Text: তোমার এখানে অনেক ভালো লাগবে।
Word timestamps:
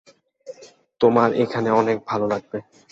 তোমার 1.01 1.29
এখানে 1.43 1.69
অনেক 1.71 1.97
ভালো 2.07 2.25
লাগবে। 2.27 2.57